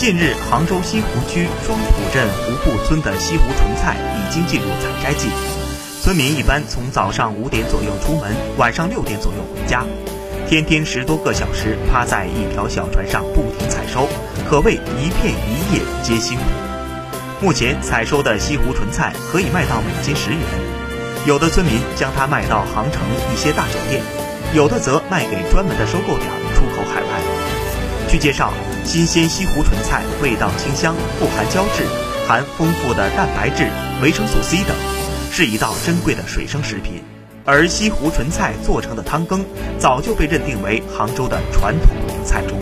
[0.00, 5.28] 近日，杭州西湖区双浦镇湖埠村的西湖纯菜已经进入采摘季。
[6.00, 9.84] 村民一般从早上五点左右出门，晚上六点左右回家，
[10.48, 14.08] 天天十多个小时趴在一条小船上不停采收，
[14.48, 16.44] 可谓一片一叶皆辛苦。
[17.42, 20.40] 目前采收的西湖纯菜可以卖到每斤十元，
[21.26, 23.02] 有的村民将它卖到杭城
[23.34, 24.02] 一些大酒店，
[24.54, 27.20] 有的则卖给专门的收购点出口海外。
[28.08, 28.50] 据介绍，
[28.84, 31.84] 新鲜西湖纯菜味道清香，不含胶质，
[32.26, 33.68] 含丰富的蛋白质、
[34.02, 34.76] 维生素 C 等。
[35.32, 37.04] 是一道珍贵的水生食品，
[37.44, 39.44] 而西湖纯菜做成的汤羹
[39.78, 42.59] 早就被认定为杭州的传统名菜中。